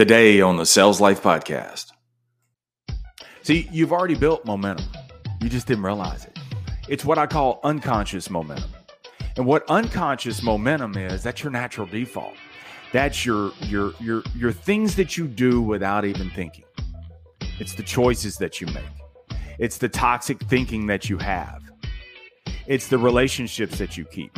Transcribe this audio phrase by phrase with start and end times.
[0.00, 1.92] Today on the Sales Life Podcast.
[3.42, 4.86] See, you've already built momentum.
[5.42, 6.38] You just didn't realize it.
[6.88, 8.70] It's what I call unconscious momentum.
[9.36, 12.32] And what unconscious momentum is, that's your natural default.
[12.94, 16.64] That's your your your your things that you do without even thinking.
[17.58, 19.36] It's the choices that you make.
[19.58, 21.60] It's the toxic thinking that you have.
[22.66, 24.32] It's the relationships that you keep.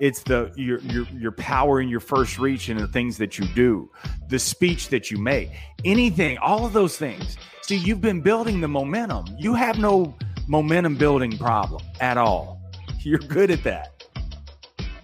[0.00, 3.46] It's the your your your power in your first reach and the things that you
[3.54, 3.90] do,
[4.28, 5.50] the speech that you make,
[5.84, 7.36] anything, all of those things.
[7.62, 9.24] See, you've been building the momentum.
[9.38, 10.16] You have no
[10.48, 12.60] momentum building problem at all.
[13.00, 14.04] You're good at that.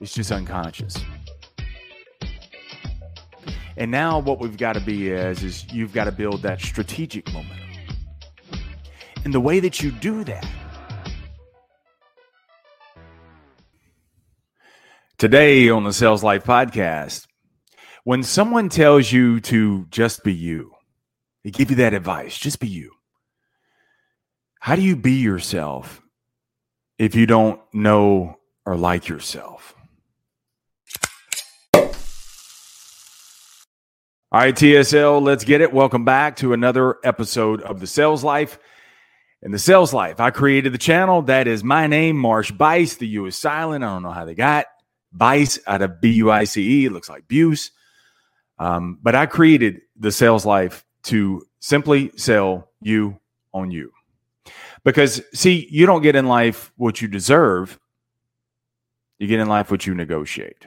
[0.00, 0.96] It's just unconscious.
[3.76, 7.26] And now what we've got to be is is you've got to build that strategic
[7.32, 7.58] momentum.
[9.24, 10.46] And the way that you do that
[15.16, 17.28] Today on the Sales Life podcast,
[18.02, 20.72] when someone tells you to just be you,
[21.44, 22.90] they give you that advice, just be you.
[24.58, 26.02] How do you be yourself
[26.98, 29.76] if you don't know or like yourself?
[31.74, 31.84] All
[34.32, 35.72] right, TSL, let's get it.
[35.72, 38.58] Welcome back to another episode of the Sales Life.
[39.42, 41.22] In the Sales Life, I created the channel.
[41.22, 42.96] That is my name, Marsh Buice.
[42.96, 43.84] The U is silent.
[43.84, 44.66] I don't know how they got
[45.14, 46.88] Bice out of B U I C E.
[46.88, 47.70] Looks like Buse.
[48.58, 53.18] Um, but I created the sales life to simply sell you
[53.52, 53.92] on you.
[54.84, 57.78] Because, see, you don't get in life what you deserve,
[59.18, 60.66] you get in life what you negotiate.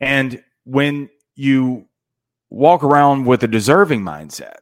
[0.00, 1.86] And when you
[2.48, 4.56] walk around with a deserving mindset,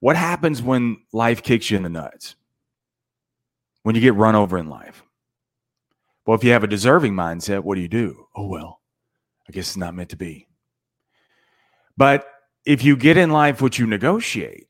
[0.00, 2.34] what happens when life kicks you in the nuts?
[3.84, 5.04] When you get run over in life?
[6.26, 8.26] Well, if you have a deserving mindset, what do you do?
[8.34, 8.80] Oh, well,
[9.48, 10.48] I guess it's not meant to be.
[11.96, 12.26] But
[12.64, 14.68] if you get in life what you negotiate,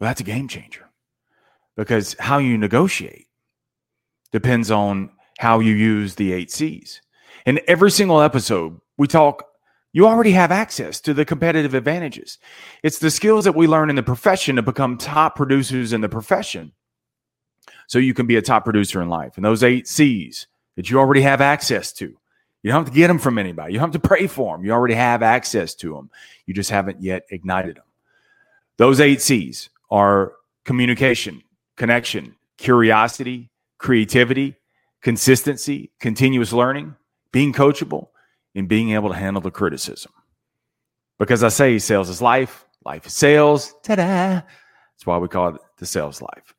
[0.00, 0.88] well, that's a game changer
[1.76, 3.26] because how you negotiate
[4.32, 7.02] depends on how you use the eight C's.
[7.46, 9.44] In every single episode, we talk,
[9.92, 12.38] you already have access to the competitive advantages.
[12.82, 16.08] It's the skills that we learn in the profession to become top producers in the
[16.08, 16.72] profession
[17.88, 19.32] so you can be a top producer in life.
[19.36, 22.16] And those eight C's that you already have access to.
[22.62, 23.72] You don't have to get them from anybody.
[23.72, 24.64] You don't have to pray for them.
[24.64, 26.10] You already have access to them.
[26.46, 27.84] You just haven't yet ignited them.
[28.76, 30.34] Those eight C's are
[30.64, 31.42] communication,
[31.76, 34.54] connection, curiosity, creativity,
[35.00, 36.94] consistency, continuous learning,
[37.32, 38.08] being coachable,
[38.54, 40.12] and being able to handle the criticism.
[41.18, 43.74] Because I say sales is life, life is sales.
[43.82, 44.02] Ta da!
[44.04, 46.54] That's why we call it the sales life.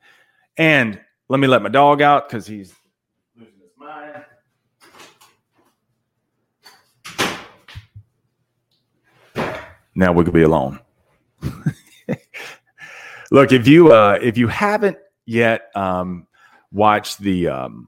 [0.57, 2.73] And let me let my dog out because he's
[3.37, 4.25] losing his mind.
[9.95, 10.79] Now we could be alone.
[13.31, 16.25] Look, if you uh, if you haven't yet um,
[16.71, 17.87] watched the um,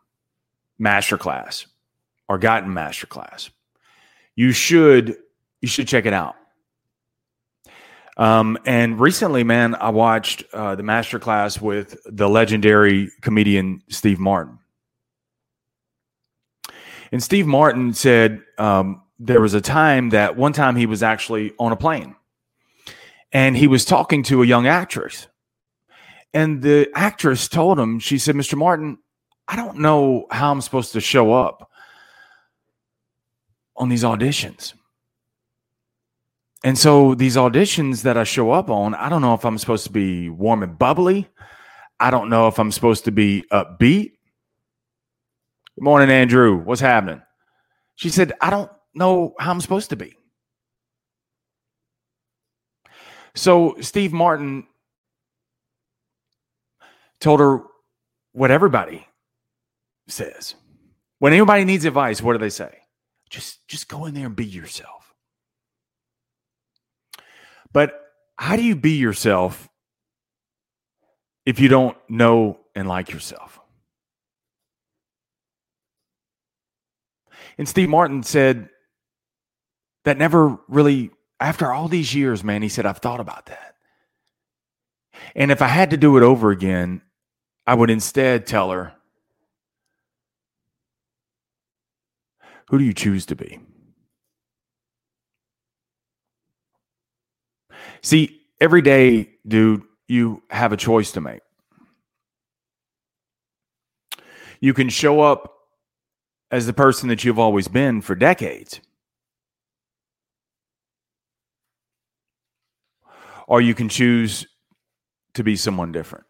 [0.77, 1.65] master class
[2.29, 3.49] or gotten master class,
[4.35, 5.17] you should
[5.61, 6.35] you should check it out.
[8.17, 14.59] Um, and recently, man, I watched uh, the masterclass with the legendary comedian Steve Martin.
[17.11, 21.53] And Steve Martin said um, there was a time that one time he was actually
[21.59, 22.15] on a plane
[23.31, 25.27] and he was talking to a young actress.
[26.33, 28.57] And the actress told him, she said, Mr.
[28.57, 28.97] Martin,
[29.47, 31.69] I don't know how I'm supposed to show up
[33.75, 34.73] on these auditions.
[36.63, 39.85] And so these auditions that I show up on, I don't know if I'm supposed
[39.85, 41.27] to be warm and bubbly.
[41.99, 44.11] I don't know if I'm supposed to be upbeat.
[45.75, 46.57] Good morning, Andrew.
[46.57, 47.21] What's happening?
[47.95, 50.15] She said, I don't know how I'm supposed to be.
[53.35, 54.67] So Steve Martin
[57.19, 57.63] told her
[58.33, 59.07] what everybody
[60.07, 60.55] says.
[61.19, 62.79] When anybody needs advice, what do they say?
[63.29, 65.00] Just just go in there and be yourself.
[67.73, 67.93] But
[68.37, 69.69] how do you be yourself
[71.45, 73.59] if you don't know and like yourself?
[77.57, 78.69] And Steve Martin said
[80.05, 83.75] that never really, after all these years, man, he said, I've thought about that.
[85.35, 87.01] And if I had to do it over again,
[87.67, 88.93] I would instead tell her,
[92.69, 93.59] Who do you choose to be?
[98.01, 101.41] See, every day, dude, you have a choice to make.
[104.59, 105.53] You can show up
[106.51, 108.81] as the person that you've always been for decades.
[113.51, 114.47] or you can choose
[115.33, 116.23] to be someone different.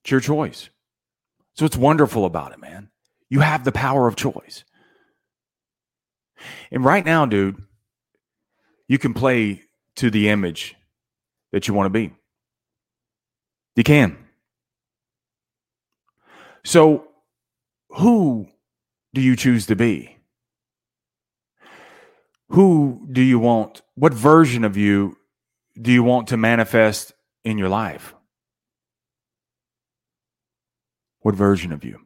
[0.00, 0.70] It's your choice.
[1.52, 2.88] So it's wonderful about it, man.
[3.28, 4.64] You have the power of choice.
[6.70, 7.62] And right now, dude,
[8.88, 9.62] you can play
[9.96, 10.76] to the image
[11.52, 12.12] that you want to be.
[13.76, 14.16] You can.
[16.64, 17.08] So,
[17.90, 18.48] who
[19.14, 20.16] do you choose to be?
[22.48, 23.82] Who do you want?
[23.94, 25.16] What version of you
[25.80, 27.12] do you want to manifest
[27.44, 28.14] in your life?
[31.20, 32.00] What version of you?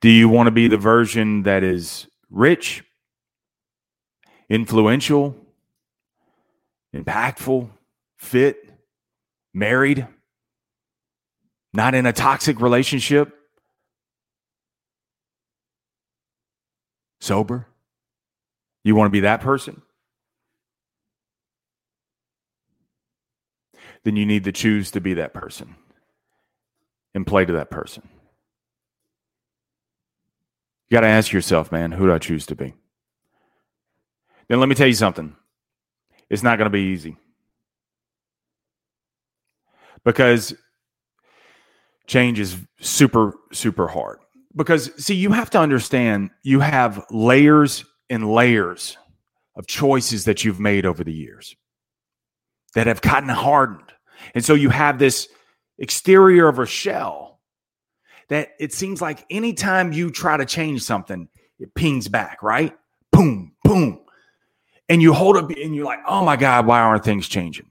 [0.00, 2.84] Do you want to be the version that is rich,
[4.48, 5.43] influential,
[6.94, 7.68] impactful,
[8.16, 8.70] fit,
[9.52, 10.06] married,
[11.72, 13.34] not in a toxic relationship,
[17.20, 17.66] sober?
[18.84, 19.82] You want to be that person?
[24.04, 25.76] Then you need to choose to be that person
[27.14, 28.06] and play to that person.
[30.88, 32.74] You got to ask yourself, man, who do I choose to be?
[34.48, 35.34] Then let me tell you something.
[36.30, 37.16] It's not going to be easy.
[40.04, 40.54] Because
[42.06, 44.18] change is super, super hard.
[44.56, 48.96] Because, see, you have to understand you have layers and layers
[49.56, 51.56] of choices that you've made over the years
[52.74, 53.92] that have gotten hardened.
[54.34, 55.28] And so you have this
[55.78, 57.40] exterior of a shell
[58.28, 61.28] that it seems like anytime you try to change something,
[61.58, 62.76] it pings back, right?
[63.12, 64.03] Boom, boom.
[64.88, 67.66] And you hold up and you're like, oh my God, why aren't things changing?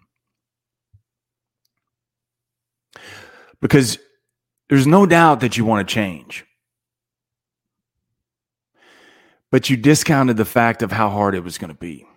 [3.61, 3.99] Because
[4.69, 6.45] there's no doubt that you want to change.
[9.51, 12.07] But you discounted the fact of how hard it was going to be.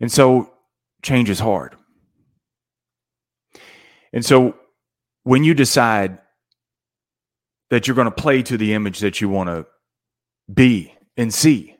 [0.00, 0.52] And so
[1.02, 1.76] change is hard.
[4.12, 4.56] And so
[5.24, 6.18] when you decide
[7.70, 9.66] that you're going to play to the image that you want to
[10.52, 11.76] be and see,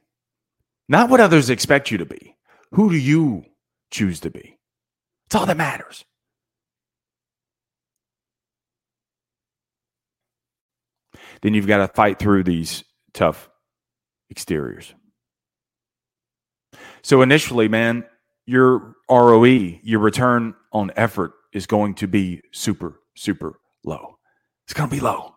[0.88, 2.36] not what others expect you to be,
[2.72, 3.44] who do you
[3.90, 4.58] choose to be?
[5.26, 6.04] It's all that matters.
[11.42, 13.48] Then you've got to fight through these tough
[14.30, 14.94] exteriors.
[17.02, 18.04] So initially, man,
[18.46, 24.18] your ROE, your return on effort is going to be super, super low.
[24.64, 25.36] It's going to be low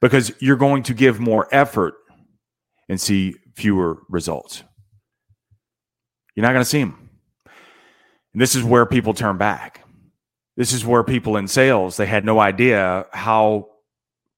[0.00, 1.94] because you're going to give more effort
[2.88, 4.62] and see fewer results.
[6.34, 7.10] You're not going to see them.
[8.32, 9.84] And this is where people turn back.
[10.56, 13.68] This is where people in sales, they had no idea how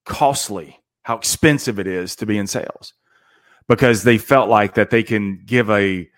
[0.04, 2.94] costly, how expensive it is to be in sales
[3.68, 6.08] because they felt like that they can give a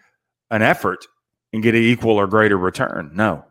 [0.51, 1.07] an effort
[1.53, 3.11] and get an equal or greater return.
[3.15, 3.45] No.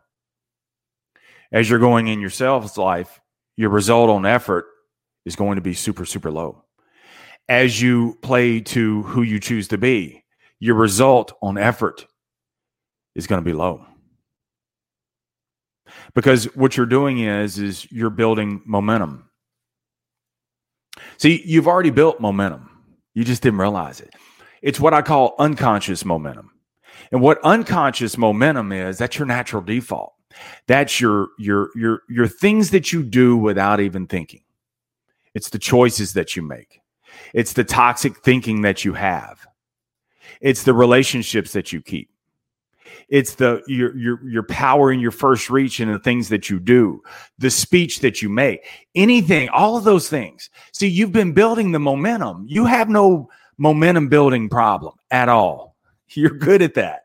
[1.52, 3.20] As you're going in your sales life,
[3.56, 4.66] your result on effort
[5.24, 6.64] is going to be super, super low.
[7.50, 10.22] As you play to who you choose to be,
[10.60, 12.06] your result on effort
[13.16, 13.84] is going to be low.
[16.14, 19.28] Because what you're doing is is you're building momentum.
[21.18, 22.70] See, you've already built momentum.
[23.14, 24.14] You just didn't realize it.
[24.62, 26.52] It's what I call unconscious momentum.
[27.10, 30.12] And what unconscious momentum is, that's your natural default.
[30.68, 34.42] That's your your your your things that you do without even thinking.
[35.34, 36.79] It's the choices that you make.
[37.34, 39.46] It's the toxic thinking that you have.
[40.40, 42.10] It's the relationships that you keep.
[43.08, 46.60] It's the your your your power in your first reach and the things that you
[46.60, 47.02] do,
[47.38, 50.48] the speech that you make, anything, all of those things.
[50.72, 52.46] See, you've been building the momentum.
[52.48, 55.76] You have no momentum building problem at all.
[56.10, 57.02] You're good at that.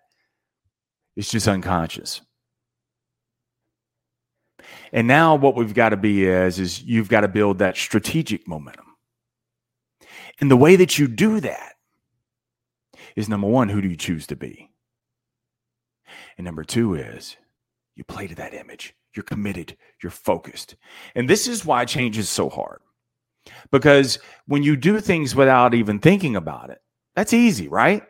[1.15, 2.21] It's just unconscious.
[4.91, 8.47] And now what we've got to be is is you've got to build that strategic
[8.47, 8.84] momentum.
[10.41, 11.73] And the way that you do that
[13.15, 14.69] is number 1, who do you choose to be?
[16.37, 17.37] And number 2 is
[17.95, 18.93] you play to that image.
[19.13, 20.75] You're committed, you're focused.
[21.15, 22.81] And this is why change is so hard.
[23.71, 26.81] Because when you do things without even thinking about it,
[27.15, 28.03] that's easy, right?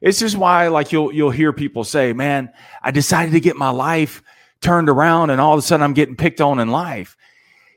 [0.00, 3.70] It's just why, like you'll you'll hear people say, "Man, I decided to get my
[3.70, 4.22] life
[4.60, 7.16] turned around, and all of a sudden I'm getting picked on in life."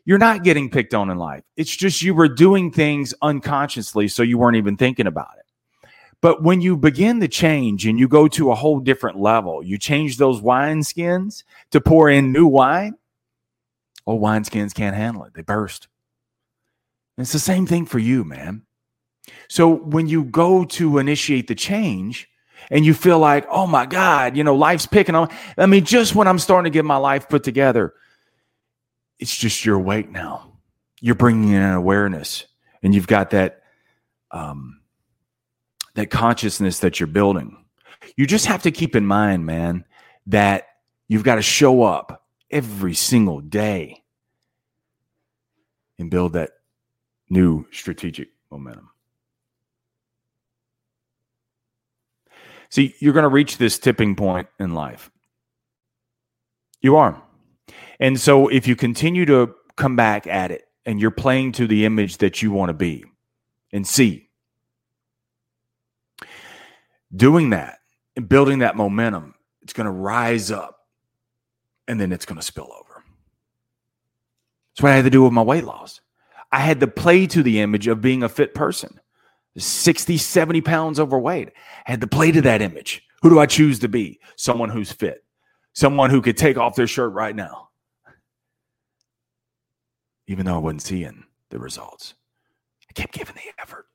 [0.10, 1.44] You're not getting picked on in life.
[1.56, 5.88] It's just you were doing things unconsciously, so you weren't even thinking about it.
[6.20, 9.78] But when you begin to change and you go to a whole different level, you
[9.78, 12.96] change those wine skins to pour in new wine.
[14.08, 15.88] Old wine skins can't handle it; they burst.
[17.16, 18.64] And it's the same thing for you, man.
[19.48, 22.28] So when you go to initiate the change
[22.72, 26.16] and you feel like, oh my God, you know, life's picking on, I mean, just
[26.16, 27.94] when I'm starting to get my life put together,
[29.20, 30.54] it's just you're awake now.
[31.02, 32.46] You're bringing in an awareness
[32.82, 33.64] and you've got that,
[34.32, 34.82] um,
[35.96, 37.66] that consciousness that you're building.
[38.16, 39.86] You just have to keep in mind, man,
[40.28, 40.68] that
[41.08, 44.04] you've got to show up every single day
[45.98, 46.52] and build that
[47.30, 48.90] new strategic momentum.
[52.70, 55.12] See, you're going to reach this tipping point in life.
[56.82, 57.22] You are.
[58.00, 61.86] And so if you continue to come back at it and you're playing to the
[61.86, 63.04] image that you want to be
[63.72, 64.30] and see,
[67.14, 67.80] doing that
[68.16, 70.78] and building that momentum, it's going to rise up
[71.88, 73.04] and then it's going to spill over.
[74.72, 76.00] That's what I had to do with my weight loss.
[76.52, 79.00] I had to play to the image of being a fit person,
[79.58, 81.50] 60, 70 pounds overweight.
[81.86, 83.04] I had to play to that image.
[83.22, 84.20] Who do I choose to be?
[84.38, 85.24] Someone who's fit,
[85.74, 87.69] someone who could take off their shirt right now.
[90.30, 92.14] Even though I wasn't seeing the results,
[92.88, 93.88] I kept giving the effort.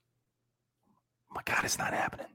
[1.32, 2.26] My God, it's not happening.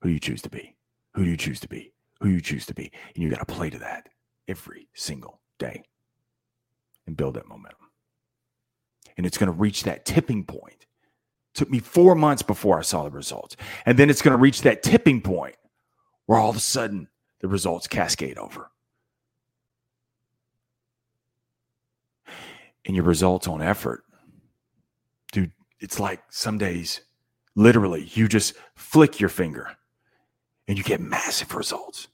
[0.00, 0.74] Who do you choose to be?
[1.14, 1.92] Who do you choose to be?
[2.20, 2.90] Who you choose to be?
[3.14, 4.08] And you got to play to that
[4.48, 5.84] every single day
[7.06, 7.86] and build that momentum.
[9.16, 10.86] And it's going to reach that tipping point.
[11.54, 13.56] It took me four months before I saw the results.
[13.86, 15.54] And then it's going to reach that tipping point
[16.26, 17.06] where all of a sudden
[17.40, 18.72] the results cascade over.
[22.86, 24.04] And your results on effort,
[25.32, 27.02] dude, it's like some days,
[27.54, 29.76] literally, you just flick your finger
[30.66, 32.08] and you get massive results.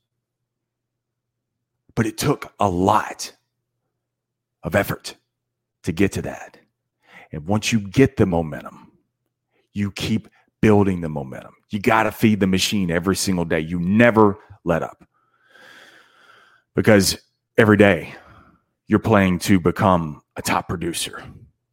[1.94, 3.32] But it took a lot
[4.62, 5.14] of effort
[5.84, 6.58] to get to that.
[7.32, 8.92] And once you get the momentum,
[9.72, 10.28] you keep
[10.60, 11.54] building the momentum.
[11.70, 13.60] You got to feed the machine every single day.
[13.60, 15.04] You never let up.
[16.74, 17.18] Because
[17.56, 18.14] every day
[18.88, 21.22] you're playing to become a top producer,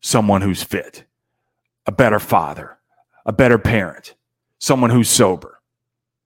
[0.02, 1.04] someone who's fit,
[1.86, 2.78] a better father,
[3.26, 4.16] a better parent,
[4.60, 5.60] someone who's sober.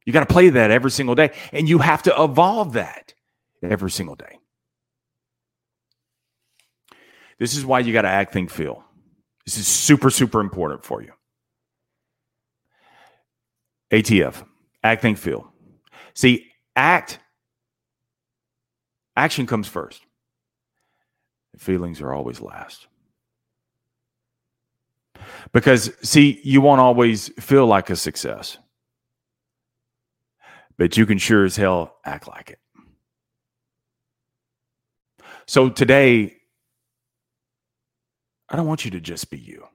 [0.06, 1.32] You got to play that every single day.
[1.52, 3.14] And you have to evolve that
[3.62, 4.40] every single day.
[7.40, 8.84] This is why you got to act, think, feel.
[9.46, 11.12] This is super, super important for you.
[13.92, 14.46] ATF,
[14.84, 15.52] act, think, feel.
[16.14, 17.20] See, act,
[19.16, 20.02] action comes first.
[21.58, 22.88] Feelings are always last.
[25.52, 28.58] Because, see, you won't always feel like a success,
[30.78, 32.60] but you can sure as hell act like it.
[35.48, 36.36] So today,
[38.50, 39.66] I don't want you to just be you.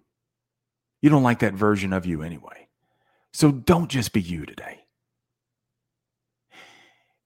[1.01, 2.69] You don't like that version of you anyway.
[3.33, 4.81] So don't just be you today.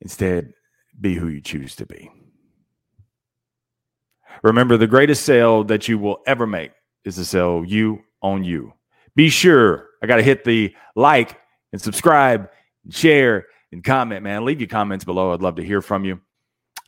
[0.01, 0.53] Instead,
[0.99, 2.11] be who you choose to be.
[4.43, 6.73] Remember, the greatest sale that you will ever make
[7.05, 8.73] is to sell you on you.
[9.15, 11.39] Be sure, I got to hit the like
[11.73, 12.51] and subscribe,
[12.85, 14.45] and share, and comment, man.
[14.45, 15.33] Leave your comments below.
[15.33, 16.21] I'd love to hear from you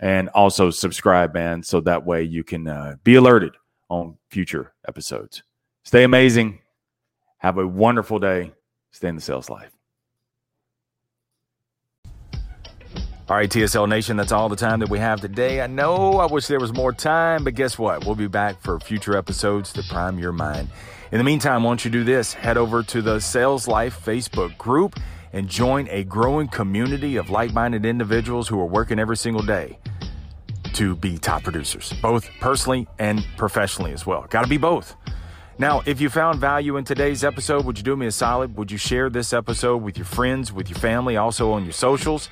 [0.00, 3.55] and also subscribe, man, so that way you can uh, be alerted
[3.88, 5.43] on future episodes.
[5.85, 6.61] Stay amazing.
[7.38, 8.52] Have a wonderful day.
[8.93, 9.77] Stay in the sales life.
[13.30, 15.61] All right, TSL Nation, that's all the time that we have today.
[15.61, 18.06] I know I wish there was more time, but guess what?
[18.06, 20.70] We'll be back for future episodes to prime your mind.
[21.12, 22.32] In the meantime, why don't you do this?
[22.32, 24.99] Head over to the Sales Life Facebook group
[25.35, 29.78] and join a growing community of like minded individuals who are working every single day
[30.73, 34.26] to be top producers, both personally and professionally as well.
[34.30, 34.97] Got to be both.
[35.61, 38.57] Now, if you found value in today's episode, would you do me a solid?
[38.57, 42.29] Would you share this episode with your friends, with your family, also on your socials?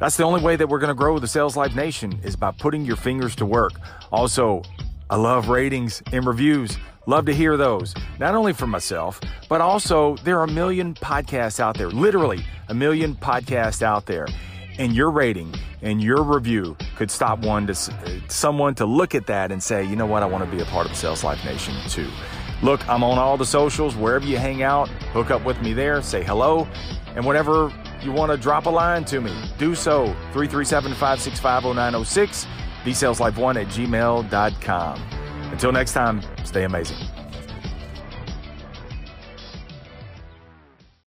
[0.00, 2.50] That's the only way that we're going to grow the Sales Life Nation is by
[2.50, 3.72] putting your fingers to work.
[4.12, 4.60] Also,
[5.08, 6.76] I love ratings and reviews.
[7.06, 11.58] Love to hear those, not only for myself, but also there are a million podcasts
[11.58, 14.26] out there, literally a million podcasts out there.
[14.78, 17.74] And your rating and your review could stop one to
[18.28, 20.66] someone to look at that and say, you know what, I want to be a
[20.66, 22.08] part of Sales Life Nation too.
[22.62, 26.02] Look, I'm on all the socials, wherever you hang out, hook up with me there,
[26.02, 26.66] say hello,
[27.14, 27.72] and whenever
[28.02, 30.06] you want to drop a line to me, do so.
[30.32, 32.46] 337 565 0906,
[32.84, 35.02] thesaleslifeone at gmail.com.
[35.52, 36.98] Until next time, stay amazing.